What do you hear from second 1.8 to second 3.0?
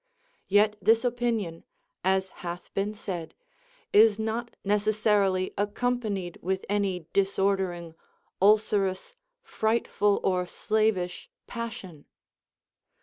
(as hath been